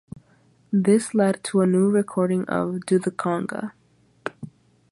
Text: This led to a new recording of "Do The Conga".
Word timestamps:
This 0.73 1.13
led 1.13 1.43
to 1.43 1.61
a 1.61 1.67
new 1.67 1.87
recording 1.87 2.43
of 2.45 2.87
"Do 2.87 2.97
The 2.97 3.11
Conga". 3.11 3.73